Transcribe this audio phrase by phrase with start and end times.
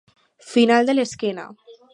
[0.53, 1.47] Final de l'esquena.